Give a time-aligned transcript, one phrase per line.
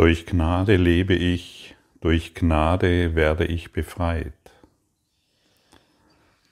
[0.00, 4.32] Durch Gnade lebe ich, durch Gnade werde ich befreit.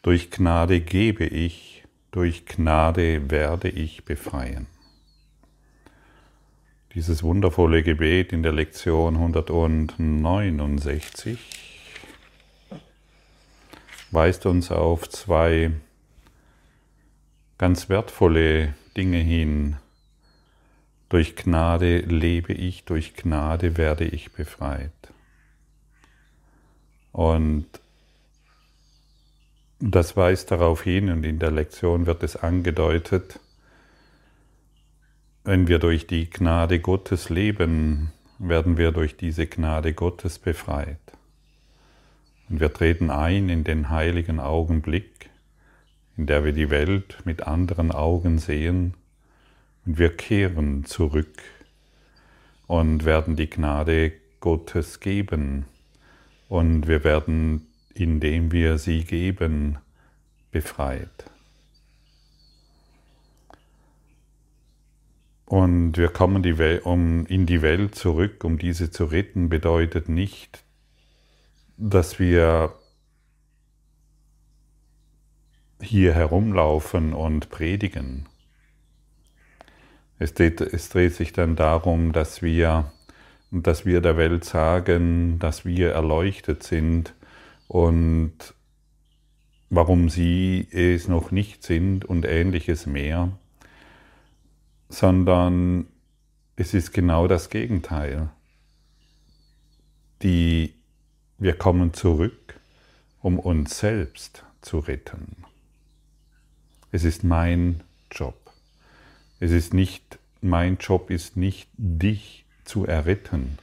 [0.02, 4.66] Durch Gnade gebe ich, durch Gnade werde ich befreien.
[6.94, 11.38] Dieses wundervolle Gebet in der Lektion 169
[14.10, 15.70] weist uns auf zwei
[17.56, 19.76] ganz wertvolle Dinge hin.
[21.08, 24.92] Durch Gnade lebe ich, durch Gnade werde ich befreit.
[27.12, 27.66] Und
[29.80, 33.40] das weist darauf hin, und in der Lektion wird es angedeutet,
[35.44, 40.98] wenn wir durch die Gnade Gottes leben, werden wir durch diese Gnade Gottes befreit.
[42.48, 45.30] Und wir treten ein in den heiligen Augenblick,
[46.16, 48.94] in der wir die Welt mit anderen Augen sehen,
[49.88, 51.42] und wir kehren zurück
[52.66, 55.64] und werden die Gnade Gottes geben.
[56.50, 59.78] Und wir werden, indem wir sie geben,
[60.50, 61.30] befreit.
[65.46, 70.10] Und wir kommen die Welt, um, in die Welt zurück, um diese zu retten, bedeutet
[70.10, 70.64] nicht,
[71.78, 72.74] dass wir
[75.80, 78.27] hier herumlaufen und predigen.
[80.18, 82.90] Es dreht, es dreht sich dann darum, dass wir,
[83.50, 87.14] dass wir der Welt sagen, dass wir erleuchtet sind
[87.68, 88.32] und
[89.70, 93.32] warum sie es noch nicht sind und ähnliches mehr
[94.88, 95.86] sondern
[96.56, 98.30] es ist genau das Gegenteil.
[100.22, 100.74] Die,
[101.38, 102.58] wir kommen zurück,
[103.20, 105.44] um uns selbst zu retten.
[106.90, 108.47] Es ist mein Job.
[109.40, 113.58] Es ist nicht, mein Job ist nicht, dich zu erretten,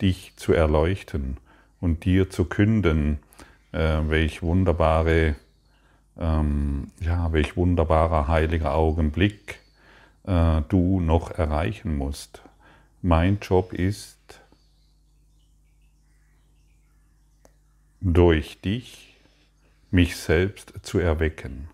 [0.00, 1.38] dich zu erleuchten
[1.80, 3.18] und dir zu künden,
[3.72, 5.36] äh, welch wunderbare,
[6.18, 9.60] ähm, ja, welch wunderbarer heiliger Augenblick
[10.24, 12.42] äh, du noch erreichen musst.
[13.00, 14.18] Mein Job ist,
[18.00, 19.16] durch dich
[19.90, 21.68] mich selbst zu erwecken,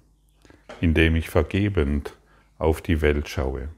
[0.81, 2.15] indem ich vergebend
[2.59, 3.69] auf die Welt schaue.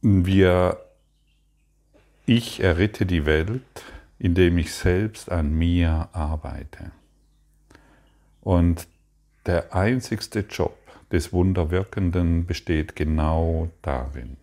[0.00, 0.78] Wir,
[2.26, 3.62] ich erritte die Welt,
[4.18, 6.92] indem ich selbst an mir arbeite.
[8.40, 8.86] Und
[9.46, 10.78] der einzigste Job,
[11.12, 14.36] des Wunderwirkenden besteht genau darin.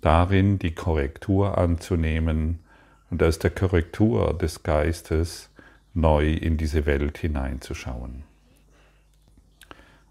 [0.00, 2.60] Darin die Korrektur anzunehmen
[3.10, 5.50] und aus der Korrektur des Geistes
[5.94, 8.24] neu in diese Welt hineinzuschauen.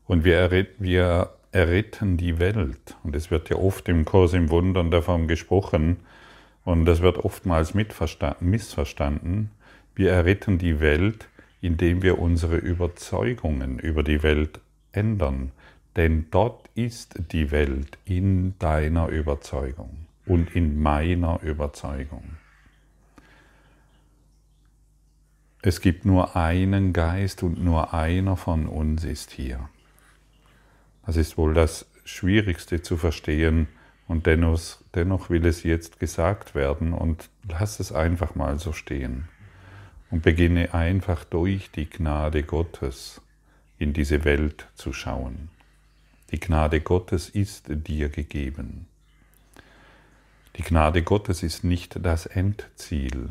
[0.07, 2.95] Und wir, erret, wir erretten die Welt.
[3.03, 5.97] Und es wird ja oft im Kurs im Wundern davon gesprochen,
[6.63, 9.51] und das wird oftmals missverstanden.
[9.95, 11.29] Wir erretten die Welt,
[11.61, 14.59] indem wir unsere Überzeugungen über die Welt
[14.91, 15.53] ändern,
[15.95, 22.23] denn dort ist die Welt in deiner Überzeugung und in meiner Überzeugung.
[25.61, 29.69] Es gibt nur einen Geist und nur einer von uns ist hier.
[31.07, 33.69] Das ist wohl das Schwierigste zu verstehen
[34.09, 34.59] und dennoch,
[34.93, 39.29] dennoch will es jetzt gesagt werden und lass es einfach mal so stehen
[40.11, 43.21] und beginne einfach durch die Gnade Gottes
[43.79, 45.49] in diese Welt zu schauen.
[46.31, 48.87] Die Gnade Gottes ist dir gegeben.
[50.57, 53.29] Die Gnade Gottes ist nicht das Endziel.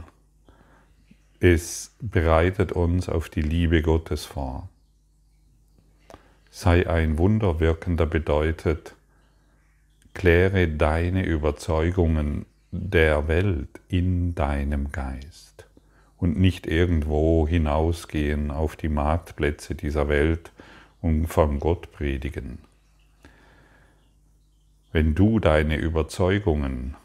[1.41, 4.71] Es bereitet uns auf die Liebe Gottes vor.
[6.59, 8.95] Sei ein Wunderwirkender bedeutet,
[10.15, 15.67] kläre deine Überzeugungen der Welt in deinem Geist
[16.17, 20.51] und nicht irgendwo hinausgehen auf die Marktplätze dieser Welt
[21.03, 22.61] und von Gott predigen.
[24.93, 26.97] Wenn du deine Überzeugungen,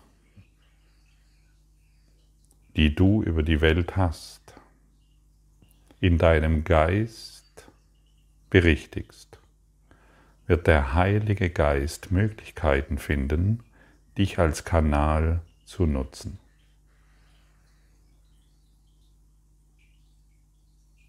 [2.77, 4.55] die du über die Welt hast,
[5.99, 7.67] in deinem Geist
[8.49, 9.30] berichtigst,
[10.51, 13.63] wird der Heilige Geist Möglichkeiten finden,
[14.17, 16.39] dich als Kanal zu nutzen.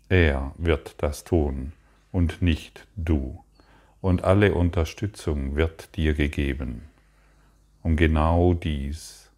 [0.08, 1.72] Er wird das tun
[2.12, 3.42] und nicht du.
[4.00, 6.82] Und alle Unterstützung wird dir gegeben,
[7.82, 9.28] um genau dies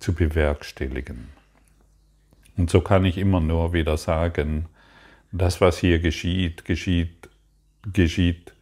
[0.00, 1.28] zu bewerkstelligen.
[2.56, 4.66] Und so kann ich immer nur wieder sagen,
[5.30, 7.29] das, was hier geschieht, geschieht,
[7.92, 8.54] geschieht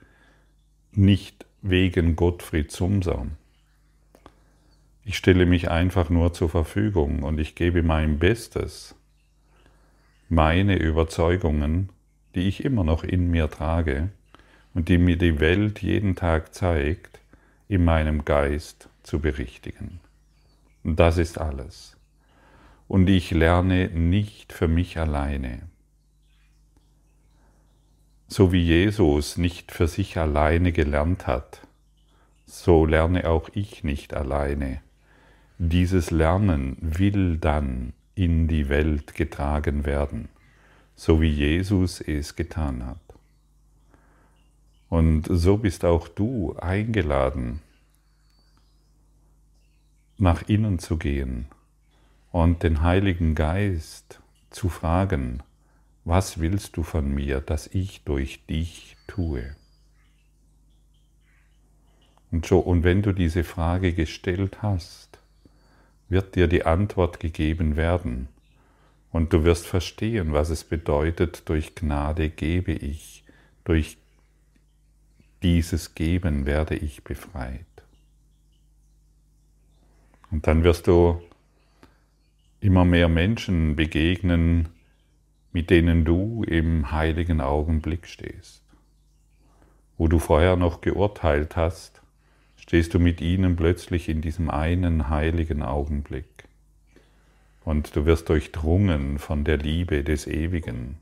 [0.93, 3.27] nicht wegen Gottfried Sumser.
[5.05, 8.95] Ich stelle mich einfach nur zur Verfügung und ich gebe mein Bestes,
[10.29, 11.89] meine Überzeugungen,
[12.35, 14.11] die ich immer noch in mir trage
[14.75, 17.21] und die mir die Welt jeden Tag zeigt,
[17.69, 20.01] in meinem Geist zu berichtigen.
[20.85, 21.97] Und das ist alles.
[22.87, 25.68] Und ich lerne nicht für mich alleine.
[28.29, 31.63] So wie Jesus nicht für sich alleine gelernt hat,
[32.45, 34.83] so lerne auch ich nicht alleine.
[35.57, 40.29] Dieses Lernen will dann in die Welt getragen werden,
[40.95, 43.01] so wie Jesus es getan hat.
[44.91, 47.61] Und so bist auch du eingeladen,
[50.19, 51.47] nach innen zu gehen
[52.31, 54.21] und den Heiligen Geist
[54.51, 55.43] zu fragen,
[56.09, 59.55] was willst du von mir, dass ich durch dich tue?
[62.31, 65.19] Und, so, und wenn du diese Frage gestellt hast,
[66.09, 68.29] wird dir die Antwort gegeben werden.
[69.13, 73.23] Und du wirst verstehen, was es bedeutet, durch Gnade gebe ich,
[73.65, 73.99] durch
[75.43, 77.67] dieses Geben werde ich befreit.
[80.31, 81.21] Und dann wirst du
[82.61, 84.71] immer mehr Menschen begegnen,
[85.53, 88.63] mit denen du im heiligen Augenblick stehst.
[89.97, 92.03] Wo du vorher noch geurteilt hast,
[92.57, 96.45] stehst du mit ihnen plötzlich in diesem einen heiligen Augenblick.
[97.65, 100.99] Und du wirst durchdrungen von der Liebe des Ewigen.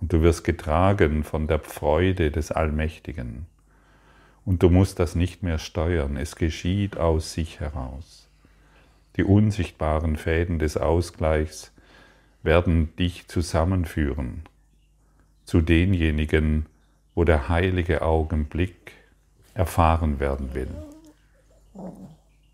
[0.00, 3.46] Und du wirst getragen von der Freude des Allmächtigen.
[4.44, 8.28] Und du musst das nicht mehr steuern, es geschieht aus sich heraus.
[9.16, 11.71] Die unsichtbaren Fäden des Ausgleichs
[12.42, 14.42] werden dich zusammenführen
[15.44, 16.66] zu denjenigen,
[17.14, 18.92] wo der heilige Augenblick
[19.54, 20.70] erfahren werden will.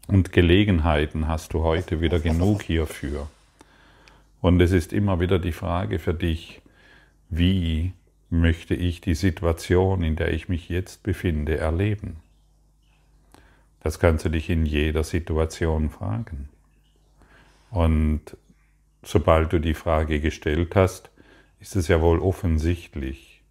[0.08, 3.28] Und Gelegenheiten hast du heute wieder genug hierfür.
[4.40, 6.62] Und es ist immer wieder die Frage für dich,
[7.28, 7.92] wie
[8.30, 12.16] möchte ich die Situation, in der ich mich jetzt befinde, erleben?
[13.80, 16.48] Das kannst du dich in jeder Situation fragen.
[17.70, 18.36] Und
[19.02, 21.10] sobald du die Frage gestellt hast,
[21.60, 23.42] ist es ja wohl offensichtlich,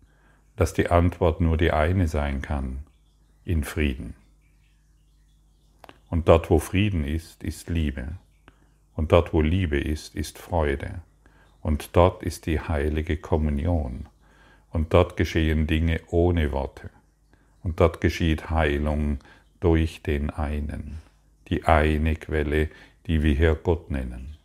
[0.55, 2.79] dass die Antwort nur die eine sein kann,
[3.45, 4.15] in Frieden.
[6.09, 8.17] Und dort, wo Frieden ist, ist Liebe.
[8.95, 11.01] Und dort, wo Liebe ist, ist Freude.
[11.61, 14.07] Und dort ist die heilige Kommunion.
[14.71, 16.89] Und dort geschehen Dinge ohne Worte.
[17.61, 19.19] Und dort geschieht Heilung
[19.59, 20.99] durch den einen,
[21.49, 22.69] die eine Quelle,
[23.05, 24.36] die wir hier Gott nennen.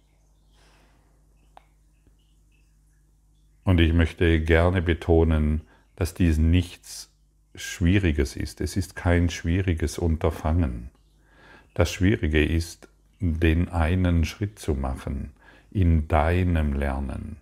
[3.65, 5.63] Und ich möchte gerne betonen,
[5.97, 7.11] dass dies nichts
[7.55, 8.61] Schwieriges ist.
[8.61, 10.91] Es ist kein schwieriges Unterfangen.
[11.75, 12.89] Das Schwierige ist,
[13.21, 15.33] den einen Schritt zu machen
[15.71, 17.37] in deinem Lernen.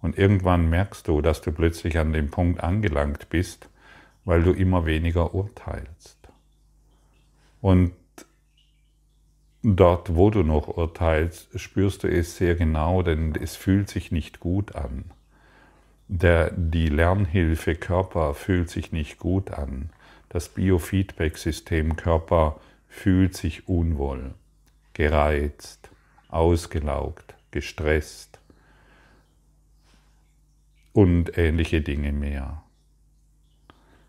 [0.00, 3.68] Und irgendwann merkst du, dass du plötzlich an dem Punkt angelangt bist,
[4.24, 6.18] weil du immer weniger urteilst.
[7.60, 7.92] Und
[9.62, 14.40] dort, wo du noch urteilst, spürst du es sehr genau, denn es fühlt sich nicht
[14.40, 15.04] gut an.
[16.08, 19.90] Der, die Lernhilfe Körper fühlt sich nicht gut an.
[20.28, 24.34] Das Biofeedback-System Körper fühlt sich unwohl,
[24.92, 25.90] gereizt,
[26.28, 28.40] ausgelaugt, gestresst
[30.92, 32.62] und ähnliche Dinge mehr.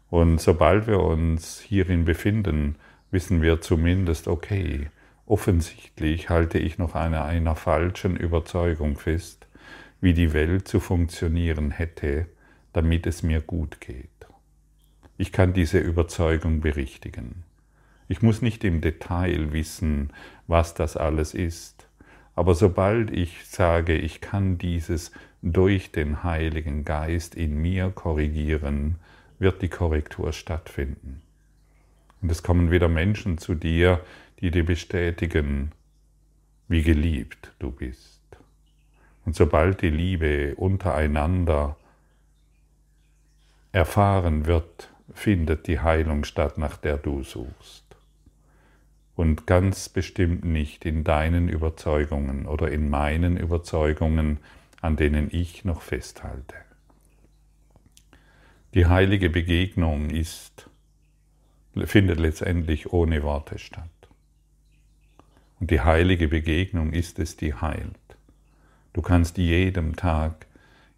[0.09, 2.75] Und sobald wir uns hierin befinden,
[3.11, 4.89] wissen wir zumindest, okay,
[5.25, 9.47] Offensichtlich halte ich noch an einer, einer falschen Überzeugung fest,
[10.01, 12.27] wie die Welt zu funktionieren hätte,
[12.73, 14.09] damit es mir gut geht.
[15.17, 17.43] Ich kann diese Überzeugung berichtigen.
[18.09, 20.11] Ich muss nicht im Detail wissen,
[20.47, 21.87] was das alles ist,
[22.35, 25.11] aber sobald ich sage, ich kann dieses
[25.41, 28.95] durch den Heiligen Geist in mir korrigieren,
[29.39, 31.21] wird die Korrektur stattfinden.
[32.21, 33.99] Und es kommen wieder Menschen zu dir,
[34.43, 35.71] die dir bestätigen,
[36.67, 38.19] wie geliebt du bist.
[39.25, 41.77] Und sobald die Liebe untereinander
[43.71, 47.85] erfahren wird, findet die Heilung statt, nach der du suchst.
[49.15, 54.39] Und ganz bestimmt nicht in deinen Überzeugungen oder in meinen Überzeugungen,
[54.81, 56.55] an denen ich noch festhalte.
[58.73, 60.69] Die heilige Begegnung ist,
[61.85, 63.87] findet letztendlich ohne Worte statt.
[65.63, 68.17] Und die heilige Begegnung ist es, die heilt.
[68.91, 70.45] Du kannst jedem Tag,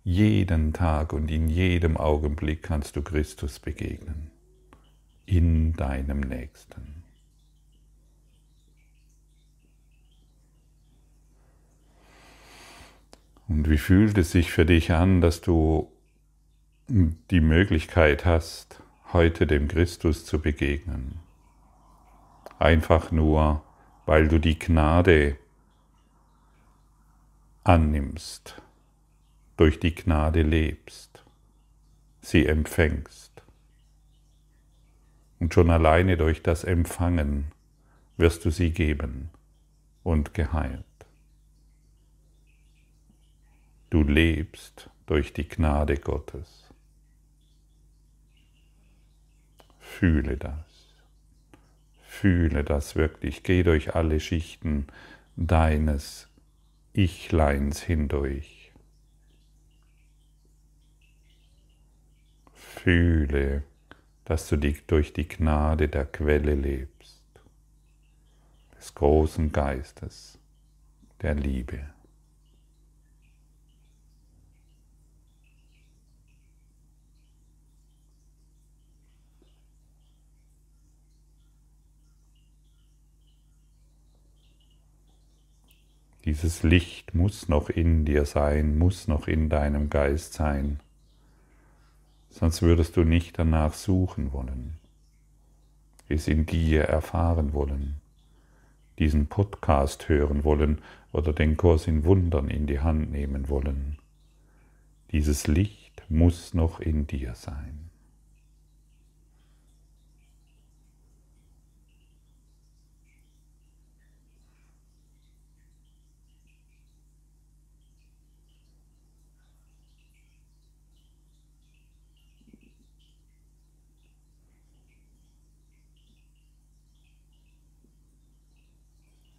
[0.03, 4.31] jeden Tag und in jedem Augenblick kannst du Christus begegnen.
[5.27, 7.03] in deinem Nächsten.
[13.47, 15.91] Und wie fühlt es sich für dich an, dass du
[16.87, 18.81] die Möglichkeit hast,
[19.13, 21.19] heute dem Christus zu begegnen?
[22.57, 23.64] Einfach nur,
[24.05, 25.37] weil du die Gnade
[27.63, 28.61] annimmst,
[29.57, 31.23] durch die Gnade lebst,
[32.21, 33.31] sie empfängst.
[35.39, 37.51] Und schon alleine durch das Empfangen
[38.17, 39.29] wirst du sie geben
[40.03, 40.85] und geheilt.
[43.89, 46.69] Du lebst durch die Gnade Gottes.
[49.79, 50.64] Fühle das.
[52.19, 53.43] Fühle das wirklich.
[53.43, 54.87] Geh durch alle Schichten
[55.35, 56.29] deines
[56.93, 58.71] Ichleins hindurch.
[62.53, 63.63] Fühle,
[64.23, 67.21] dass du dich durch die Gnade der Quelle lebst,
[68.77, 70.39] des großen Geistes,
[71.21, 71.94] der Liebe.
[86.25, 90.79] Dieses Licht muss noch in dir sein, muss noch in deinem Geist sein,
[92.31, 94.77] sonst würdest du nicht danach suchen wollen,
[96.09, 98.01] es in dir erfahren wollen,
[98.97, 103.99] diesen Podcast hören wollen oder den Kurs in Wundern in die Hand nehmen wollen.
[105.11, 107.84] Dieses Licht muss noch in dir sein.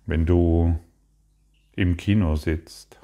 [0.07, 0.79] Wenn du
[1.77, 2.99] im Kino sitzt.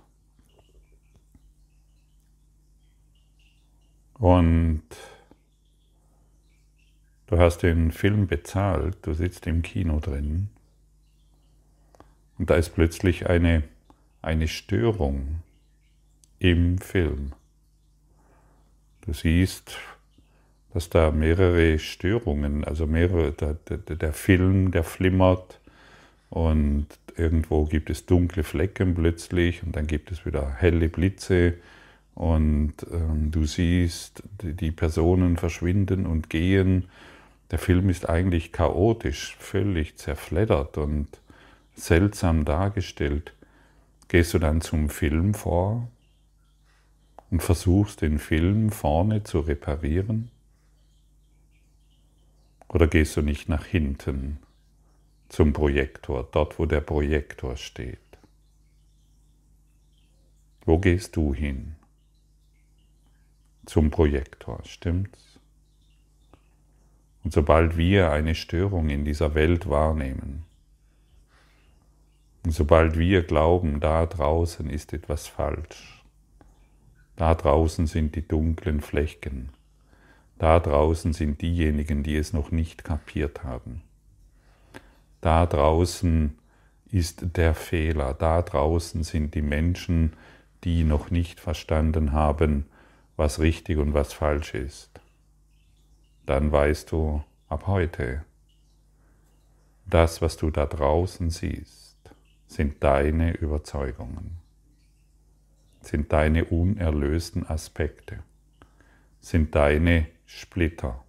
[4.15, 4.83] Und
[7.27, 10.49] du hast den Film bezahlt, du sitzt im Kino drin.
[12.39, 13.63] Und da ist plötzlich eine,
[14.23, 15.43] eine Störung
[16.39, 17.33] im Film.
[19.03, 19.77] Du siehst,
[20.73, 25.61] dass da mehrere Störungen, also mehrere, der, der, der Film, der flimmert,
[26.33, 31.59] und irgendwo gibt es dunkle Flecken plötzlich und dann gibt es wieder helle Blitze
[32.15, 36.89] und ähm, du siehst, die Personen verschwinden und gehen.
[37.51, 41.09] Der Film ist eigentlich chaotisch, völlig zerfleddert und
[41.75, 43.35] seltsam dargestellt.
[44.09, 45.87] Gehst du dann zum Film vor
[47.31, 50.31] und versuchst den Film vorne zu reparieren?
[52.69, 54.39] Oder gehst du nicht nach hinten
[55.33, 57.99] zum Projektor, dort wo der Projektor steht.
[60.67, 61.77] Wo gehst du hin?
[63.65, 65.41] Zum Projektor, stimmt's?
[67.25, 70.45] Und sobald wir eine Störung in dieser Welt wahrnehmen,
[72.45, 76.05] und sobald wir glauben, da draußen ist etwas falsch,
[77.17, 79.49] da draußen sind die dunklen Flecken,
[80.37, 83.83] da draußen sind diejenigen, die es noch nicht kapiert haben,
[85.23, 86.37] da draußen
[86.91, 90.13] ist der Fehler, da draußen sind die Menschen,
[90.65, 92.67] die noch nicht verstanden haben,
[93.17, 95.01] was richtig und was falsch ist.
[96.27, 98.25] Dann weißt du ab heute,
[99.87, 101.97] das, was du da draußen siehst,
[102.47, 104.39] sind deine Überzeugungen,
[105.81, 108.19] sind deine unerlösten Aspekte,
[109.21, 111.02] sind deine Splitter.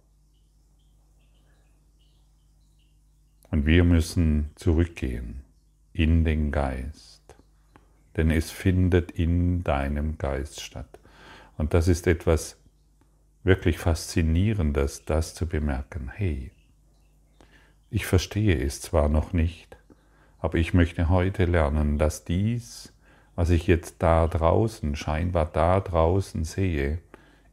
[3.54, 5.44] Und wir müssen zurückgehen
[5.92, 7.22] in den Geist,
[8.16, 10.98] denn es findet in deinem Geist statt.
[11.56, 12.56] Und das ist etwas
[13.44, 16.10] wirklich Faszinierendes, das zu bemerken.
[16.12, 16.50] Hey,
[17.90, 19.76] ich verstehe es zwar noch nicht,
[20.40, 22.92] aber ich möchte heute lernen, dass dies,
[23.36, 26.98] was ich jetzt da draußen, scheinbar da draußen sehe,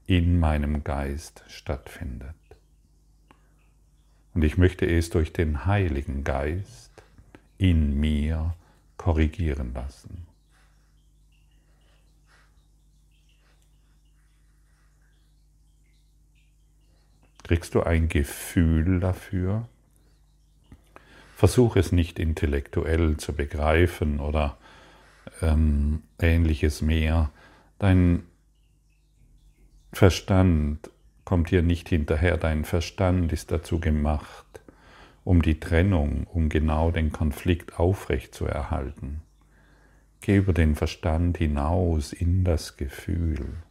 [0.08, 2.41] in meinem Geist stattfindet.
[4.34, 6.92] Und ich möchte es durch den Heiligen Geist
[7.58, 8.56] in mir
[8.98, 10.26] korrigieren lassen.
[17.44, 19.68] Kriegst du ein Gefühl dafür?
[21.36, 24.58] Versuch es nicht intellektuell zu begreifen oder
[25.42, 27.32] ähm, ähnliches mehr.
[27.80, 28.24] Dein
[29.92, 30.90] Verstand
[31.26, 34.62] kommt hier nicht hinterher, dein Verstand ist dazu gemacht,
[35.24, 39.22] um die Trennung, um genau den Konflikt aufrecht zu erhalten.
[40.22, 43.64] Geh über den Verstand hinaus in das Gefühl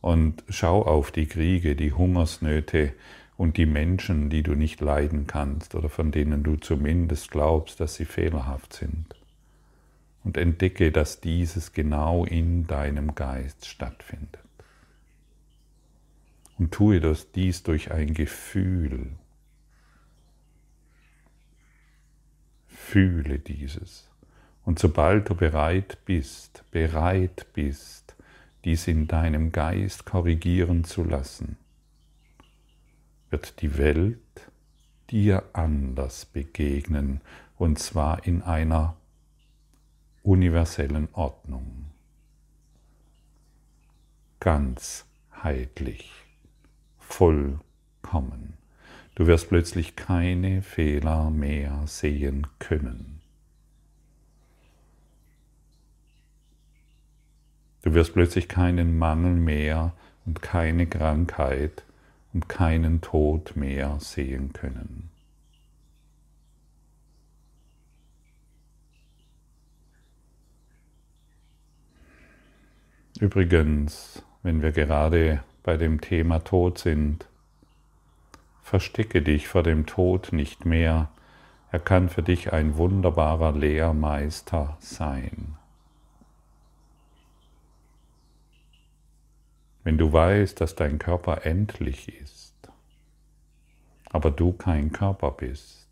[0.00, 2.92] und schau auf die Kriege, die Hungersnöte
[3.36, 7.94] und die Menschen, die du nicht leiden kannst oder von denen du zumindest glaubst, dass
[7.94, 9.14] sie fehlerhaft sind.
[10.24, 14.47] Und entdecke, dass dieses genau in deinem Geist stattfindet.
[16.58, 19.12] Und tue das dies durch ein Gefühl.
[22.66, 24.08] Fühle dieses.
[24.64, 28.16] Und sobald du bereit bist, bereit bist,
[28.64, 31.56] dies in deinem Geist korrigieren zu lassen,
[33.30, 34.18] wird die Welt
[35.10, 37.20] dir anders begegnen,
[37.56, 38.96] und zwar in einer
[40.22, 41.86] universellen Ordnung.
[44.40, 46.27] Ganzheitlich
[47.08, 48.54] vollkommen.
[49.14, 53.20] Du wirst plötzlich keine Fehler mehr sehen können.
[57.82, 59.92] Du wirst plötzlich keinen Mangel mehr
[60.26, 61.84] und keine Krankheit
[62.32, 65.10] und keinen Tod mehr sehen können.
[73.18, 77.28] Übrigens, wenn wir gerade bei dem Thema Tod sind.
[78.62, 81.10] Verstecke dich vor dem Tod nicht mehr,
[81.70, 85.58] er kann für dich ein wunderbarer Lehrmeister sein.
[89.84, 92.56] Wenn du weißt, dass dein Körper endlich ist,
[94.10, 95.86] aber du kein Körper bist,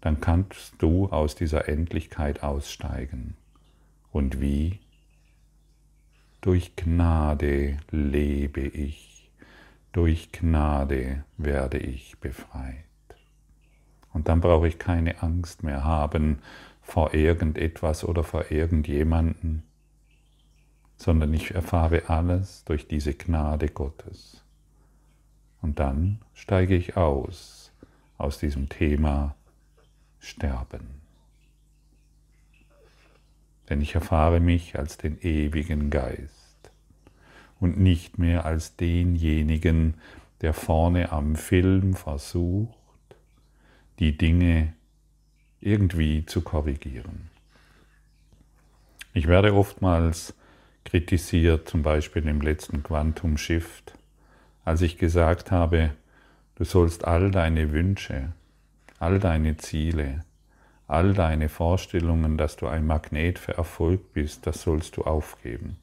[0.00, 3.36] dann kannst du aus dieser Endlichkeit aussteigen.
[4.10, 4.80] Und wie?
[6.40, 9.30] Durch Gnade lebe ich,
[9.92, 12.84] durch Gnade werde ich befreit.
[14.12, 16.38] Und dann brauche ich keine Angst mehr haben
[16.80, 19.64] vor irgendetwas oder vor irgendjemanden,
[20.96, 24.42] sondern ich erfahre alles durch diese Gnade Gottes.
[25.60, 27.70] Und dann steige ich aus
[28.16, 29.34] aus diesem Thema
[30.18, 31.00] Sterben
[33.70, 36.70] denn ich erfahre mich als den ewigen Geist
[37.60, 39.94] und nicht mehr als denjenigen,
[40.40, 42.74] der vorne am Film versucht,
[44.00, 44.72] die Dinge
[45.60, 47.30] irgendwie zu korrigieren.
[49.12, 50.34] Ich werde oftmals
[50.84, 53.94] kritisiert, zum Beispiel im letzten Quantum Shift,
[54.64, 55.90] als ich gesagt habe,
[56.56, 58.32] du sollst all deine Wünsche,
[58.98, 60.24] all deine Ziele,
[60.90, 65.76] all deine Vorstellungen, dass du ein Magnet für Erfolg bist, das sollst du aufgeben.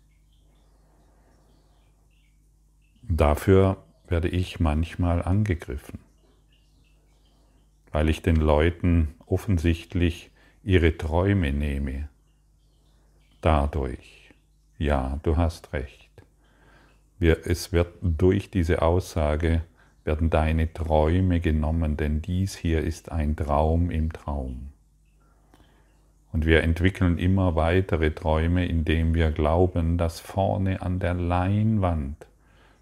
[3.03, 5.99] Dafür werde ich manchmal angegriffen,
[7.91, 10.29] weil ich den Leuten offensichtlich
[10.63, 12.09] ihre Träume nehme.
[13.39, 14.33] Dadurch,
[14.77, 16.09] ja, du hast recht.
[17.19, 19.61] es wird durch diese Aussage
[20.03, 24.73] werden deine Träume genommen, denn dies hier ist ein Traum im Traum.
[26.37, 32.27] Und wir entwickeln immer weitere Träume, indem wir glauben, dass vorne an der Leinwand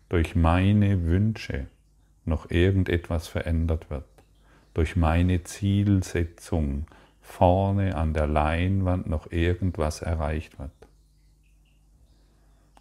[0.10, 1.68] durch meine Wünsche
[2.26, 4.04] noch irgendetwas verändert wird,
[4.74, 6.88] durch meine Zielsetzung
[7.22, 10.72] vorne an der Leinwand noch irgendwas erreicht wird.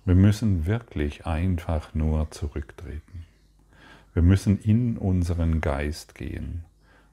[0.05, 3.27] Wir müssen wirklich einfach nur zurücktreten.
[4.13, 6.65] Wir müssen in unseren Geist gehen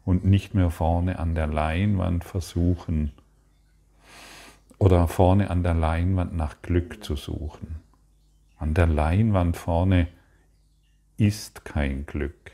[0.03, 3.11] und nicht mehr vorne an der Leinwand versuchen,
[4.81, 7.75] oder vorne an der Leinwand nach Glück zu suchen.
[8.57, 10.07] An der Leinwand vorne
[11.17, 12.51] ist kein Glück.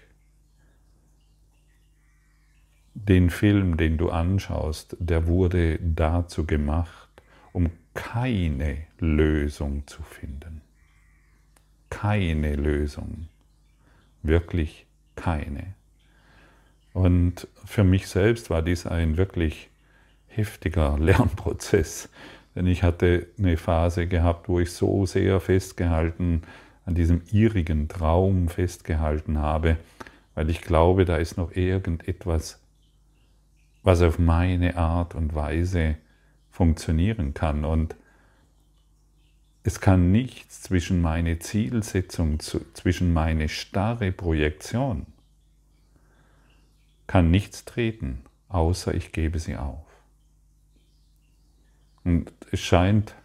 [2.93, 7.09] Den Film, den du anschaust, der wurde dazu gemacht,
[7.53, 10.61] um keine Lösung zu finden.
[11.89, 13.29] Keine Lösung.
[14.21, 14.85] Wirklich
[15.15, 15.75] keine.
[16.91, 19.69] Und für mich selbst war dies ein wirklich
[20.37, 22.09] heftiger Lernprozess,
[22.55, 26.43] denn ich hatte eine Phase gehabt, wo ich so sehr festgehalten,
[26.85, 29.75] an diesem irrigen Traum festgehalten habe,
[30.35, 32.61] weil ich glaube, da ist noch irgendetwas,
[33.83, 35.97] was auf meine Art und Weise
[36.49, 37.65] funktionieren kann.
[37.65, 37.95] Und
[39.63, 45.07] es kann nichts zwischen meine Zielsetzung, zwischen meine starre Projektion,
[47.05, 49.86] kann nichts treten, außer ich gebe sie auf.
[52.07, 53.15] Und es scheint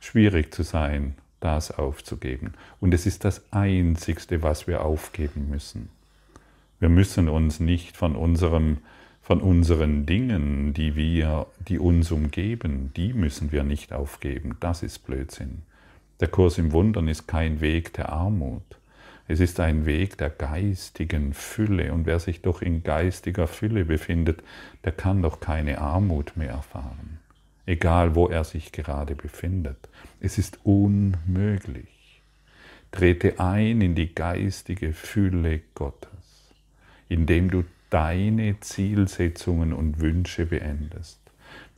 [0.00, 2.54] schwierig zu sein, das aufzugeben.
[2.80, 5.90] Und es ist das Einzigste, was wir aufgeben müssen.
[6.80, 8.78] Wir müssen uns nicht von, unserem,
[9.20, 14.56] von unseren Dingen, die, wir, die uns umgeben, die müssen wir nicht aufgeben.
[14.58, 15.60] Das ist Blödsinn.
[16.20, 18.62] Der Kurs im Wundern ist kein Weg der Armut.
[19.28, 21.92] Es ist ein Weg der geistigen Fülle.
[21.92, 24.42] Und wer sich doch in geistiger Fülle befindet,
[24.82, 27.18] der kann doch keine Armut mehr erfahren.
[27.66, 29.88] Egal, wo er sich gerade befindet.
[30.20, 32.22] Es ist unmöglich.
[32.90, 36.52] Trete ein in die geistige Fülle Gottes,
[37.08, 41.20] indem du deine Zielsetzungen und Wünsche beendest.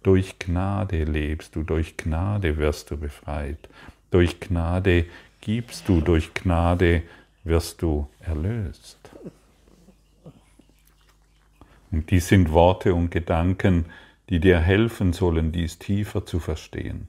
[0.03, 3.69] Durch Gnade lebst du, durch Gnade wirst du befreit,
[4.11, 5.07] durch Gnade
[5.41, 7.03] gibst du, durch Gnade
[7.43, 8.99] wirst du erlöst.
[11.91, 13.87] Und dies sind Worte und Gedanken,
[14.31, 17.09] die dir helfen sollen, dies tiefer zu verstehen.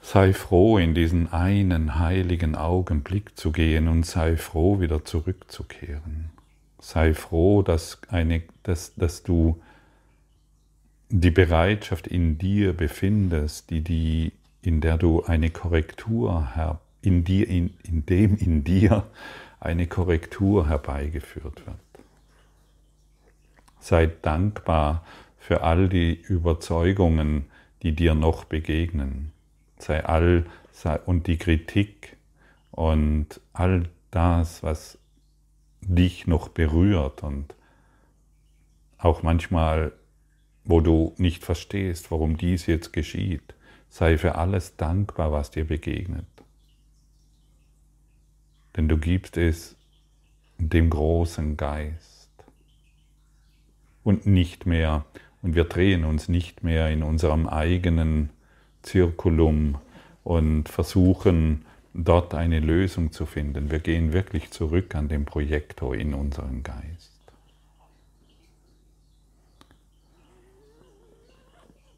[0.00, 6.30] Sei froh, in diesen einen heiligen Augenblick zu gehen und sei froh, wieder zurückzukehren.
[6.78, 9.62] Sei froh, dass, eine, dass, dass du
[11.08, 17.74] die Bereitschaft in dir befindest, die, die in der du eine Korrektur in dir, in,
[17.84, 19.06] in dem in dir
[19.60, 21.83] eine Korrektur herbeigeführt wird.
[23.84, 25.04] Sei dankbar
[25.36, 27.50] für all die Überzeugungen,
[27.82, 29.30] die dir noch begegnen.
[29.76, 32.16] Sei all sei, und die Kritik
[32.70, 34.96] und all das, was
[35.82, 37.54] dich noch berührt und
[38.96, 39.92] auch manchmal,
[40.64, 43.54] wo du nicht verstehst, warum dies jetzt geschieht.
[43.90, 46.24] Sei für alles dankbar, was dir begegnet.
[48.78, 49.76] Denn du gibst es
[50.56, 52.13] dem großen Geist
[54.04, 55.04] und nicht mehr,
[55.42, 58.30] und wir drehen uns nicht mehr in unserem eigenen
[58.82, 59.78] Zirkulum
[60.22, 63.70] und versuchen dort eine Lösung zu finden.
[63.70, 67.10] Wir gehen wirklich zurück an den Projektor in unseren Geist.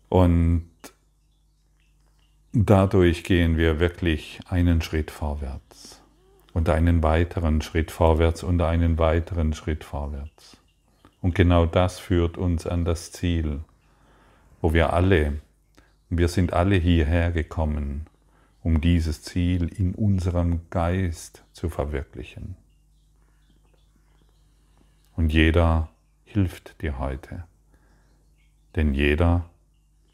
[0.09, 0.71] Und
[2.59, 6.01] Dadurch gehen wir wirklich einen Schritt vorwärts
[6.55, 10.57] und einen weiteren Schritt vorwärts und einen weiteren Schritt vorwärts.
[11.21, 13.61] Und genau das führt uns an das Ziel,
[14.61, 15.41] wo wir alle,
[16.09, 18.07] wir sind alle hierher gekommen,
[18.63, 22.57] um dieses Ziel in unserem Geist zu verwirklichen.
[25.17, 25.89] Und jeder
[26.25, 27.45] hilft dir heute,
[28.75, 29.49] denn jeder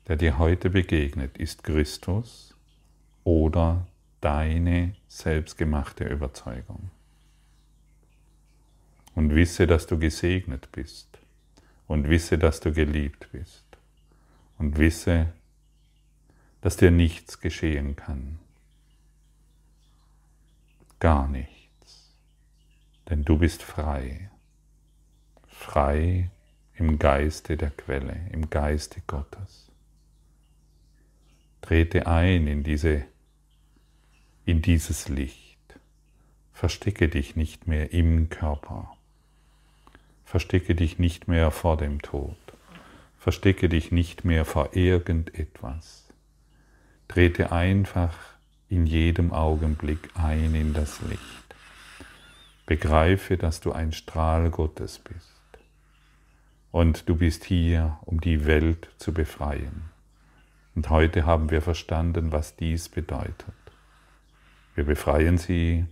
[0.09, 2.55] der dir heute begegnet, ist Christus
[3.25, 3.87] oder
[4.21, 6.91] deine selbstgemachte Überzeugung.
[9.15, 11.19] Und wisse, dass du gesegnet bist
[11.87, 13.67] und wisse, dass du geliebt bist
[14.59, 15.33] und wisse,
[16.63, 18.39] dass dir nichts geschehen kann.
[21.01, 22.17] Gar nichts.
[23.11, 24.31] Denn du bist frei.
[25.47, 26.31] Frei
[26.75, 29.71] im Geiste der Quelle, im Geiste Gottes.
[31.61, 33.05] Trete ein in, diese,
[34.45, 35.59] in dieses Licht.
[36.53, 38.97] Verstecke dich nicht mehr im Körper.
[40.33, 42.39] Verstecke dich nicht mehr vor dem Tod.
[43.19, 46.09] Verstecke dich nicht mehr vor irgendetwas.
[47.07, 48.17] Trete einfach
[48.71, 51.21] in jedem Augenblick ein in das Licht.
[52.65, 55.43] Begreife, dass du ein Strahl Gottes bist.
[56.71, 59.91] Und du bist hier, um die Welt zu befreien.
[60.75, 63.53] Und heute haben wir verstanden, was dies bedeutet.
[64.77, 65.85] Wir befreien sie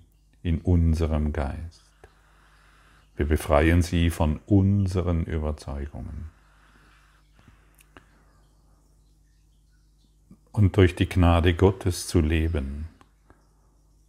[0.42, 1.89] in unserem Geist.
[3.20, 6.30] Wir befreien sie von unseren Überzeugungen.
[10.52, 12.88] Und durch die Gnade Gottes zu leben.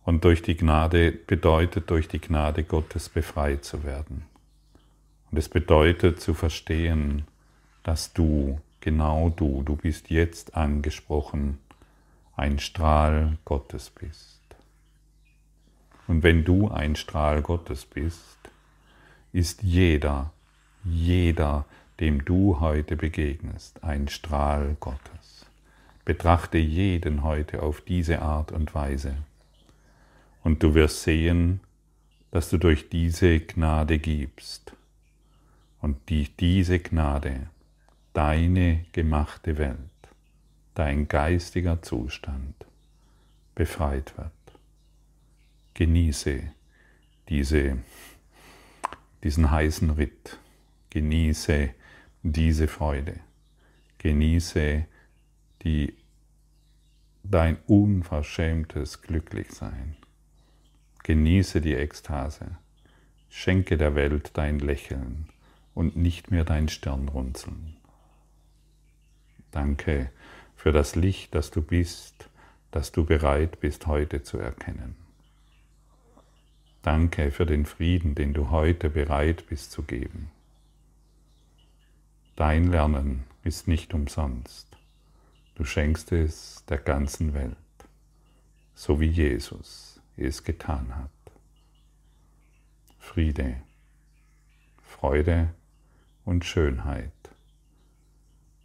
[0.05, 4.23] Und durch die Gnade bedeutet, durch die Gnade Gottes befreit zu werden.
[5.29, 7.25] Und es bedeutet zu verstehen,
[7.83, 11.57] dass du genau du, du bist jetzt angesprochen,
[12.37, 14.39] ein Strahl Gottes bist.
[16.07, 18.40] Und wenn du ein Strahl Gottes bist,
[19.33, 20.33] ist jeder,
[20.83, 21.65] jeder,
[21.99, 25.45] dem du heute begegnest, ein Strahl Gottes.
[26.03, 29.15] Betrachte jeden heute auf diese Art und Weise.
[30.43, 31.59] Und du wirst sehen,
[32.31, 34.73] dass du durch diese Gnade gibst.
[35.81, 37.47] Und die, diese Gnade
[38.13, 39.77] deine gemachte Welt,
[40.73, 42.55] dein geistiger Zustand
[43.55, 44.31] befreit wird.
[45.73, 46.41] Genieße
[47.29, 47.77] diese,
[49.23, 50.39] diesen heißen Ritt,
[50.89, 51.69] genieße
[52.23, 53.19] diese Freude,
[53.97, 54.85] genieße
[55.63, 55.95] die
[57.23, 59.95] dein unverschämtes Glücklichsein.
[61.03, 62.57] Genieße die Ekstase.
[63.29, 65.29] Schenke der Welt dein Lächeln
[65.73, 67.77] und nicht mehr dein Stirnrunzeln.
[69.51, 70.11] Danke
[70.55, 72.29] für das Licht, das du bist,
[72.71, 74.95] das du bereit bist heute zu erkennen.
[76.81, 80.31] Danke für den Frieden, den du heute bereit bist zu geben.
[82.35, 84.67] Dein Lernen ist nicht umsonst.
[85.55, 87.55] Du schenkst es der ganzen Welt,
[88.73, 91.11] so wie Jesus es getan hat.
[92.97, 93.57] Friede,
[94.81, 95.53] Freude
[96.25, 97.11] und Schönheit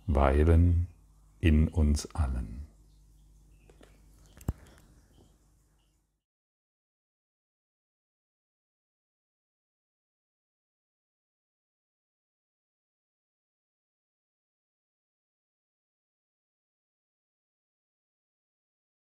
[0.06, 0.86] weilen
[1.40, 2.65] in uns allen.